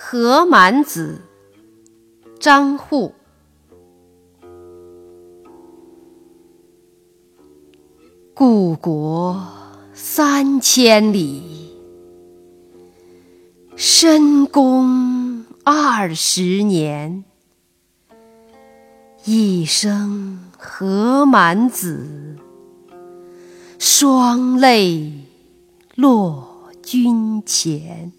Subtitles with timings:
[0.00, 1.20] 何满子，
[2.38, 3.12] 张祜。
[8.32, 9.44] 故国
[9.92, 11.74] 三千里，
[13.74, 17.24] 深宫二十年。
[19.24, 22.36] 一声何满子，
[23.80, 25.12] 双泪
[25.96, 28.12] 落君前。